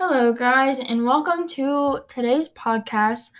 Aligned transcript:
Hello, 0.00 0.32
guys, 0.32 0.78
and 0.78 1.04
welcome 1.04 1.48
to 1.48 2.04
today's 2.06 2.48
podcast 2.48 3.32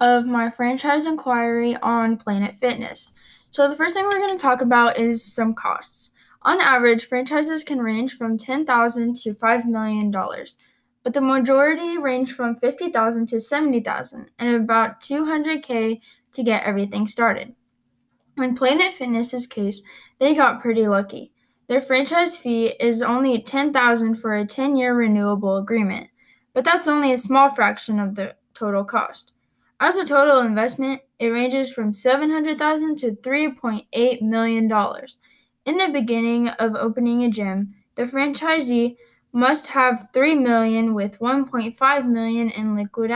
of 0.00 0.26
my 0.26 0.50
franchise 0.50 1.06
inquiry 1.06 1.76
on 1.76 2.16
Planet 2.16 2.56
Fitness. 2.56 3.14
So, 3.52 3.68
the 3.68 3.76
first 3.76 3.94
thing 3.94 4.06
we're 4.06 4.18
going 4.18 4.36
to 4.36 4.42
talk 4.42 4.60
about 4.60 4.98
is 4.98 5.24
some 5.24 5.54
costs. 5.54 6.10
On 6.42 6.60
average, 6.60 7.04
franchises 7.04 7.62
can 7.62 7.78
range 7.78 8.16
from 8.16 8.36
10,000 8.36 9.14
to 9.18 9.30
$5 9.32 9.64
million, 9.66 10.10
but 11.04 11.14
the 11.14 11.20
majority 11.20 11.96
range 11.96 12.32
from 12.32 12.56
50,000 12.56 13.26
to 13.28 13.38
70,000 13.38 14.28
and 14.40 14.56
about 14.56 15.00
200K 15.02 16.00
to 16.32 16.42
get 16.42 16.64
everything 16.64 17.06
started. 17.06 17.54
In 18.36 18.56
Planet 18.56 18.92
Fitness's 18.92 19.46
case, 19.46 19.82
they 20.18 20.34
got 20.34 20.60
pretty 20.60 20.88
lucky. 20.88 21.32
Their 21.68 21.80
franchise 21.80 22.36
fee 22.36 22.74
is 22.80 23.02
only 23.02 23.40
10000 23.40 24.16
for 24.16 24.36
a 24.36 24.44
10-year 24.44 24.94
renewable 24.94 25.56
agreement, 25.56 26.08
but 26.52 26.64
that's 26.64 26.88
only 26.88 27.12
a 27.12 27.18
small 27.18 27.48
fraction 27.48 27.98
of 27.98 28.14
the 28.14 28.36
total 28.54 28.84
cost. 28.84 29.32
As 29.80 29.96
a 29.96 30.04
total 30.04 30.40
investment, 30.40 31.02
it 31.18 31.28
ranges 31.28 31.72
from 31.72 31.94
700,000 31.94 32.96
to 32.98 33.12
3.8 33.12 34.22
million 34.22 34.68
dollars. 34.68 35.18
In 35.64 35.76
the 35.76 35.88
beginning 35.88 36.48
of 36.48 36.74
opening 36.74 37.24
a 37.24 37.30
gym, 37.30 37.74
the 37.94 38.04
franchisee 38.04 38.96
must 39.32 39.68
have 39.68 40.08
3 40.12 40.34
million 40.36 40.94
with 40.94 41.18
1.5 41.18 42.08
million 42.08 42.50
in 42.50 42.76
liquid 42.76 43.10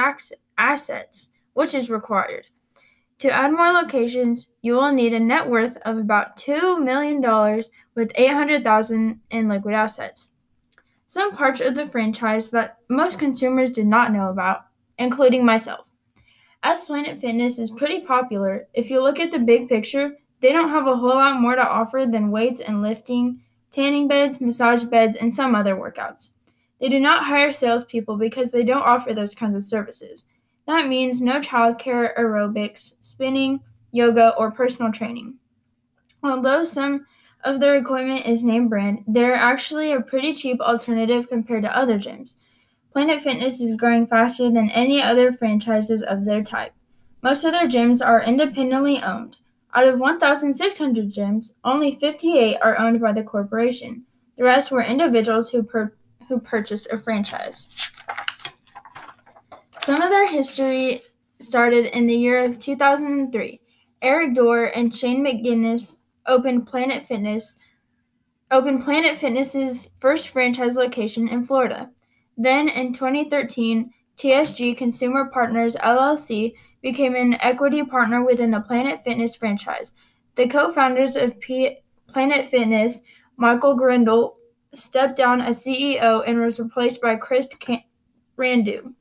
assets, 0.56 1.32
which 1.52 1.74
is 1.74 1.90
required. 1.90 2.46
To 3.20 3.30
add 3.30 3.52
more 3.52 3.72
locations, 3.72 4.50
you 4.60 4.74
will 4.74 4.92
need 4.92 5.14
a 5.14 5.20
net 5.20 5.48
worth 5.48 5.78
of 5.86 5.96
about 5.96 6.36
$2 6.36 6.82
million 6.82 7.22
with 7.94 8.12
800,000 8.14 9.20
in 9.30 9.48
liquid 9.48 9.74
assets. 9.74 10.28
Some 11.06 11.34
parts 11.34 11.60
of 11.60 11.74
the 11.76 11.86
franchise 11.86 12.50
that 12.50 12.78
most 12.90 13.18
consumers 13.18 13.72
did 13.72 13.86
not 13.86 14.12
know 14.12 14.28
about, 14.28 14.66
including 14.98 15.46
myself. 15.46 15.86
As 16.62 16.84
Planet 16.84 17.18
Fitness 17.20 17.58
is 17.58 17.70
pretty 17.70 18.00
popular, 18.00 18.66
if 18.74 18.90
you 18.90 19.02
look 19.02 19.18
at 19.18 19.30
the 19.30 19.38
big 19.38 19.68
picture, 19.68 20.16
they 20.42 20.52
don't 20.52 20.70
have 20.70 20.86
a 20.86 20.96
whole 20.96 21.14
lot 21.14 21.40
more 21.40 21.54
to 21.54 21.66
offer 21.66 22.06
than 22.10 22.30
weights 22.30 22.60
and 22.60 22.82
lifting, 22.82 23.40
tanning 23.70 24.08
beds, 24.08 24.40
massage 24.40 24.84
beds, 24.84 25.16
and 25.16 25.34
some 25.34 25.54
other 25.54 25.76
workouts. 25.76 26.32
They 26.80 26.88
do 26.90 27.00
not 27.00 27.24
hire 27.24 27.52
salespeople 27.52 28.18
because 28.18 28.50
they 28.50 28.62
don't 28.62 28.82
offer 28.82 29.14
those 29.14 29.34
kinds 29.34 29.54
of 29.54 29.64
services. 29.64 30.28
That 30.66 30.88
means 30.88 31.20
no 31.20 31.40
childcare, 31.40 32.16
aerobics, 32.18 32.94
spinning, 33.00 33.60
yoga, 33.92 34.34
or 34.36 34.50
personal 34.50 34.92
training. 34.92 35.34
Although 36.22 36.64
some 36.64 37.06
of 37.44 37.60
their 37.60 37.76
equipment 37.76 38.26
is 38.26 38.42
name 38.42 38.68
brand, 38.68 39.04
they're 39.06 39.34
actually 39.34 39.92
a 39.92 40.00
pretty 40.00 40.34
cheap 40.34 40.60
alternative 40.60 41.28
compared 41.28 41.62
to 41.62 41.76
other 41.76 41.98
gyms. 41.98 42.36
Planet 42.92 43.22
Fitness 43.22 43.60
is 43.60 43.76
growing 43.76 44.06
faster 44.06 44.50
than 44.50 44.70
any 44.70 45.00
other 45.00 45.30
franchises 45.30 46.02
of 46.02 46.24
their 46.24 46.42
type. 46.42 46.72
Most 47.22 47.44
of 47.44 47.52
their 47.52 47.68
gyms 47.68 48.04
are 48.04 48.22
independently 48.22 49.00
owned. 49.02 49.36
Out 49.74 49.86
of 49.86 50.00
1,600 50.00 51.12
gyms, 51.12 51.54
only 51.62 51.94
58 51.94 52.56
are 52.62 52.78
owned 52.78 53.00
by 53.00 53.12
the 53.12 53.22
corporation. 53.22 54.04
The 54.38 54.44
rest 54.44 54.72
were 54.72 54.82
individuals 54.82 55.50
who, 55.50 55.62
per- 55.62 55.92
who 56.28 56.40
purchased 56.40 56.90
a 56.90 56.98
franchise. 56.98 57.68
Some 59.86 60.02
of 60.02 60.10
their 60.10 60.28
history 60.28 61.02
started 61.38 61.96
in 61.96 62.08
the 62.08 62.16
year 62.16 62.44
of 62.44 62.58
2003. 62.58 63.60
Eric 64.02 64.34
Dorr 64.34 64.64
and 64.64 64.92
Shane 64.92 65.24
McGinnis 65.24 65.98
opened 66.26 66.66
Planet 66.66 67.06
Fitness 67.06 67.60
opened 68.50 68.82
Planet 68.82 69.16
Fitness's 69.16 69.94
first 70.00 70.30
franchise 70.30 70.74
location 70.74 71.28
in 71.28 71.44
Florida. 71.44 71.88
Then 72.36 72.68
in 72.68 72.94
2013, 72.94 73.92
TSG 74.16 74.76
Consumer 74.76 75.26
Partners 75.26 75.76
LLC 75.76 76.54
became 76.82 77.14
an 77.14 77.34
equity 77.34 77.84
partner 77.84 78.24
within 78.24 78.50
the 78.50 78.62
Planet 78.62 79.04
Fitness 79.04 79.36
franchise. 79.36 79.94
The 80.34 80.48
co-founders 80.48 81.14
of 81.14 81.38
P- 81.38 81.78
Planet 82.08 82.48
Fitness, 82.48 83.04
Michael 83.36 83.78
Grondahl, 83.78 84.34
stepped 84.74 85.16
down 85.16 85.40
as 85.40 85.64
CEO 85.64 86.24
and 86.26 86.40
was 86.40 86.58
replaced 86.58 87.00
by 87.00 87.14
Chris 87.14 87.46
Can- 87.60 87.84
Rondeau. 88.36 88.92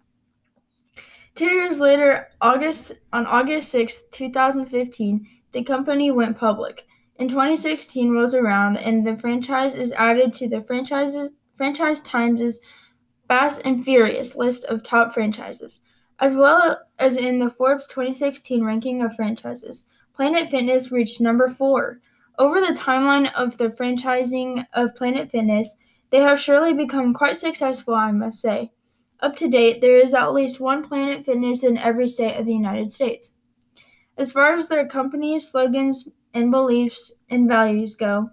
Two 1.36 1.52
years 1.52 1.82
later, 1.82 2.30
August 2.40 3.02
on 3.12 3.28
August 3.28 3.68
6, 3.70 4.06
2015, 4.14 5.28
the 5.52 5.64
company 5.64 6.10
went 6.10 6.38
public. 6.38 6.86
In 7.18 7.28
2016 7.28 8.12
rolls 8.12 8.34
around 8.34 8.78
and 8.78 9.06
the 9.06 9.18
franchise 9.18 9.76
is 9.76 9.92
added 9.94 10.34
to 10.36 10.48
the 10.48 10.62
franchises 10.62 11.32
Franchise 11.56 12.02
Times' 12.02 12.60
Fast 13.28 13.62
and 13.66 13.84
Furious 13.84 14.38
list 14.38 14.64
of 14.66 14.82
top 14.82 15.14
franchises, 15.14 15.82
as 16.20 16.36
well 16.36 16.80
as 17.00 17.18
in 17.18 17.40
the 17.40 17.50
Forbes 17.50 17.86
2016 17.88 18.64
ranking 18.64 19.02
of 19.02 19.16
franchises. 19.16 19.86
Planet 20.16 20.50
Fitness 20.50 20.90
reached 20.90 21.20
number 21.20 21.50
4. 21.50 22.00
Over 22.38 22.62
the 22.62 22.78
timeline 22.78 23.34
of 23.34 23.58
the 23.58 23.68
franchising 23.68 24.68
of 24.74 24.96
Planet 24.96 25.32
Fitness, 25.32 25.76
they 26.12 26.20
have 26.20 26.40
surely 26.40 26.74
become 26.74 27.14
quite 27.14 27.36
successful, 27.36 27.94
I 27.94 28.12
must 28.14 28.42
say. 28.42 28.72
Up 29.26 29.36
to 29.38 29.48
date, 29.48 29.82
there 29.82 29.98
is 29.98 30.14
at 30.14 30.34
least 30.34 30.60
one 30.60 30.88
Planet 30.88 31.26
Fitness 31.26 31.64
in 31.64 31.80
every 31.80 32.08
state 32.08 32.38
of 32.38 32.46
the 32.46 32.54
United 32.54 32.94
States. 32.94 33.34
As 34.20 34.32
far 34.32 34.54
as 34.54 34.70
their 34.70 34.88
company's 34.88 35.50
slogans 35.50 36.08
and 36.36 36.52
beliefs 36.52 37.12
and 37.28 37.48
values 37.48 37.96
go, 37.96 38.30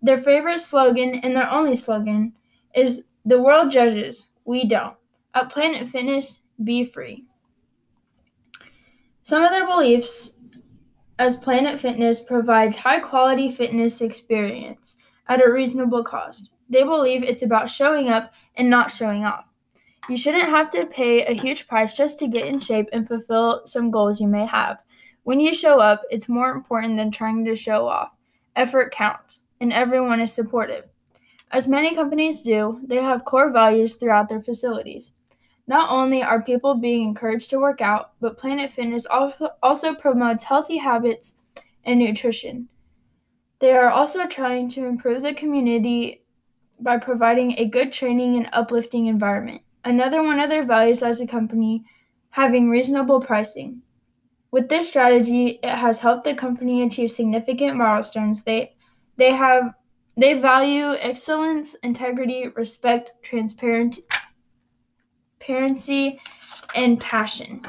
their 0.00 0.18
favorite 0.18 0.60
slogan 0.60 1.16
and 1.24 1.34
their 1.34 1.50
only 1.50 1.74
slogan 1.74 2.34
is 2.72 3.06
The 3.24 3.42
world 3.42 3.72
judges, 3.72 4.28
we 4.44 4.64
don't. 4.64 4.94
At 5.34 5.50
Planet 5.50 5.88
Fitness, 5.88 6.42
be 6.62 6.84
free. 6.84 7.24
Some 9.24 9.42
of 9.42 9.50
their 9.50 9.66
beliefs 9.66 10.36
as 11.18 11.36
Planet 11.36 11.80
Fitness 11.80 12.20
provides 12.20 12.76
high 12.76 13.00
quality 13.00 13.50
fitness 13.50 14.00
experience 14.00 14.98
at 15.26 15.44
a 15.44 15.50
reasonable 15.50 16.04
cost. 16.04 16.54
They 16.68 16.84
believe 16.84 17.24
it's 17.24 17.42
about 17.42 17.70
showing 17.70 18.08
up 18.08 18.32
and 18.54 18.70
not 18.70 18.92
showing 18.92 19.24
off. 19.24 19.51
You 20.08 20.16
shouldn't 20.16 20.48
have 20.48 20.68
to 20.70 20.86
pay 20.86 21.24
a 21.24 21.32
huge 21.32 21.68
price 21.68 21.94
just 21.94 22.18
to 22.18 22.26
get 22.26 22.46
in 22.46 22.58
shape 22.58 22.88
and 22.92 23.06
fulfill 23.06 23.62
some 23.66 23.90
goals 23.90 24.20
you 24.20 24.26
may 24.26 24.46
have. 24.46 24.82
When 25.22 25.38
you 25.38 25.54
show 25.54 25.78
up, 25.78 26.02
it's 26.10 26.28
more 26.28 26.50
important 26.50 26.96
than 26.96 27.12
trying 27.12 27.44
to 27.44 27.54
show 27.54 27.86
off. 27.86 28.16
Effort 28.56 28.92
counts, 28.92 29.46
and 29.60 29.72
everyone 29.72 30.20
is 30.20 30.32
supportive. 30.32 30.90
As 31.52 31.68
many 31.68 31.94
companies 31.94 32.42
do, 32.42 32.80
they 32.84 32.96
have 32.96 33.24
core 33.24 33.52
values 33.52 33.94
throughout 33.94 34.28
their 34.28 34.40
facilities. 34.40 35.14
Not 35.68 35.90
only 35.90 36.20
are 36.20 36.42
people 36.42 36.74
being 36.74 37.06
encouraged 37.06 37.50
to 37.50 37.60
work 37.60 37.80
out, 37.80 38.12
but 38.20 38.36
Planet 38.36 38.72
Fitness 38.72 39.06
also, 39.06 39.50
also 39.62 39.94
promotes 39.94 40.44
healthy 40.44 40.78
habits 40.78 41.36
and 41.84 42.00
nutrition. 42.00 42.68
They 43.60 43.72
are 43.72 43.90
also 43.90 44.26
trying 44.26 44.68
to 44.70 44.86
improve 44.86 45.22
the 45.22 45.32
community 45.32 46.24
by 46.80 46.98
providing 46.98 47.52
a 47.52 47.68
good 47.68 47.92
training 47.92 48.36
and 48.36 48.48
uplifting 48.52 49.06
environment. 49.06 49.62
Another 49.84 50.22
one 50.22 50.38
of 50.38 50.48
their 50.48 50.64
values 50.64 51.02
as 51.02 51.20
a 51.20 51.26
company, 51.26 51.84
having 52.30 52.70
reasonable 52.70 53.20
pricing. 53.20 53.82
With 54.50 54.68
this 54.68 54.88
strategy, 54.88 55.58
it 55.62 55.76
has 55.76 56.00
helped 56.00 56.24
the 56.24 56.34
company 56.34 56.82
achieve 56.82 57.10
significant 57.10 57.76
milestones. 57.76 58.44
They 58.44 58.74
they 59.16 59.32
have 59.32 59.74
they 60.16 60.34
value 60.34 60.92
excellence, 61.00 61.74
integrity, 61.76 62.48
respect, 62.48 63.12
transparency, 63.22 64.04
and 66.74 67.00
passion. 67.00 67.62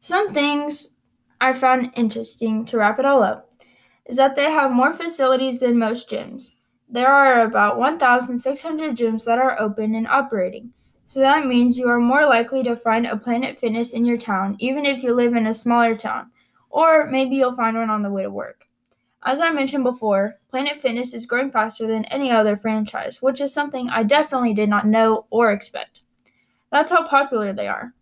Some 0.00 0.32
things 0.32 0.96
I 1.40 1.52
found 1.52 1.92
interesting 1.94 2.64
to 2.66 2.78
wrap 2.78 2.98
it 2.98 3.04
all 3.04 3.22
up 3.22 3.50
is 4.06 4.16
that 4.16 4.34
they 4.34 4.50
have 4.50 4.72
more 4.72 4.92
facilities 4.92 5.60
than 5.60 5.78
most 5.78 6.08
gyms. 6.08 6.56
There 6.92 7.08
are 7.08 7.40
about 7.40 7.78
1,600 7.78 8.94
gyms 8.94 9.24
that 9.24 9.38
are 9.38 9.58
open 9.58 9.94
and 9.94 10.06
operating. 10.06 10.74
So 11.06 11.20
that 11.20 11.46
means 11.46 11.78
you 11.78 11.88
are 11.88 11.98
more 11.98 12.26
likely 12.26 12.62
to 12.64 12.76
find 12.76 13.06
a 13.06 13.16
Planet 13.16 13.58
Fitness 13.58 13.94
in 13.94 14.04
your 14.04 14.18
town, 14.18 14.56
even 14.58 14.84
if 14.84 15.02
you 15.02 15.14
live 15.14 15.34
in 15.34 15.46
a 15.46 15.54
smaller 15.54 15.94
town. 15.94 16.30
Or 16.68 17.06
maybe 17.06 17.36
you'll 17.36 17.56
find 17.56 17.78
one 17.78 17.88
on 17.88 18.02
the 18.02 18.10
way 18.10 18.24
to 18.24 18.30
work. 18.30 18.66
As 19.24 19.40
I 19.40 19.48
mentioned 19.48 19.84
before, 19.84 20.34
Planet 20.50 20.78
Fitness 20.78 21.14
is 21.14 21.24
growing 21.24 21.50
faster 21.50 21.86
than 21.86 22.04
any 22.06 22.30
other 22.30 22.58
franchise, 22.58 23.22
which 23.22 23.40
is 23.40 23.54
something 23.54 23.88
I 23.88 24.02
definitely 24.02 24.52
did 24.52 24.68
not 24.68 24.86
know 24.86 25.24
or 25.30 25.50
expect. 25.50 26.02
That's 26.70 26.90
how 26.90 27.06
popular 27.06 27.54
they 27.54 27.68
are. 27.68 27.94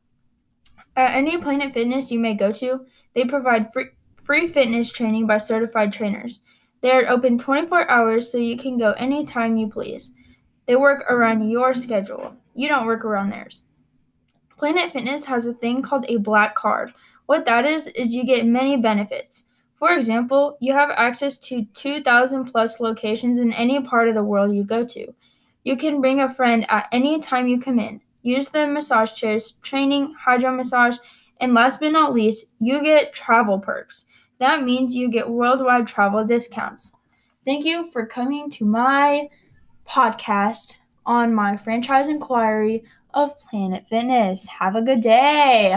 At 0.97 1.15
any 1.15 1.39
Planet 1.39 1.73
Fitness 1.73 2.11
you 2.11 2.19
may 2.19 2.35
go 2.35 2.51
to, 2.51 2.87
they 3.15 3.25
provide 3.25 3.73
free, 3.73 3.91
free 4.21 4.49
fitness 4.49 4.91
training 4.91 5.29
by 5.29 5.39
certified 5.39 5.93
trainers. 5.93 6.41
They 6.81 6.91
are 6.91 7.09
open 7.09 7.39
24 7.39 7.91
hours 7.91 8.31
so 8.31 8.39
you 8.39 8.57
can 8.57 8.79
go 8.79 8.93
anytime 8.93 9.57
you 9.57 9.69
please. 9.69 10.13
They 10.67 10.77
work 10.77 11.05
around 11.11 11.51
your 11.51 11.75
schedule. 11.75 12.37
You 12.55 12.69
don't 12.69 12.87
work 12.87 13.05
around 13.05 13.31
theirs. 13.31 13.65
Planet 14.57 14.91
Fitness 14.91 15.25
has 15.25 15.47
a 15.47 15.55
thing 15.55 15.83
called 15.83 16.07
a 16.09 16.19
black 16.19 16.55
card. 16.55 16.93
What 17.27 17.45
that 17.45 17.65
is, 17.65 17.87
is 17.89 18.15
you 18.15 18.25
get 18.25 18.47
many 18.47 18.77
benefits. 18.77 19.47
For 19.75 19.93
example, 19.95 20.59
you 20.61 20.75
have 20.75 20.91
access 20.91 21.39
to 21.39 21.65
2,000 21.73 22.45
plus 22.45 22.81
locations 22.81 23.39
in 23.39 23.53
any 23.53 23.81
part 23.81 24.09
of 24.09 24.15
the 24.15 24.23
world 24.23 24.55
you 24.55 24.63
go 24.63 24.85
to. 24.85 25.15
You 25.65 25.77
can 25.77 26.01
bring 26.01 26.21
a 26.21 26.29
friend 26.29 26.67
at 26.69 26.89
any 26.93 27.21
time 27.21 27.49
you 27.49 27.59
come 27.59 27.79
in. 27.79 28.01
Use 28.23 28.51
the 28.51 28.67
massage 28.67 29.15
chairs, 29.15 29.53
training, 29.63 30.15
hydro 30.19 30.55
massage, 30.55 30.99
and 31.41 31.55
last 31.55 31.81
but 31.81 31.93
not 31.93 32.13
least, 32.13 32.47
you 32.59 32.83
get 32.83 33.15
travel 33.15 33.59
perks. 33.59 34.05
That 34.41 34.65
means 34.65 34.95
you 34.97 35.11
get 35.11 35.29
worldwide 35.29 35.87
travel 35.87 36.25
discounts. 36.25 36.95
Thank 37.45 37.65
you 37.65 37.89
for 37.91 38.07
coming 38.07 38.51
to 38.53 38.65
my 38.65 39.29
podcast 39.87 40.79
on 41.07 41.35
my 41.35 41.57
franchise 41.57 42.09
inquiry 42.09 42.83
of 43.13 43.39
Planet 43.39 43.87
Fitness. 43.87 44.47
Have 44.47 44.77
a 44.77 44.83
good 44.83 45.03
day. 45.03 45.77